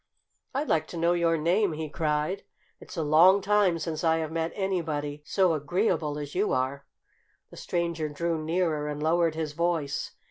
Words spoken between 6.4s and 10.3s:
are." The stranger drew nearer and lowered his voice.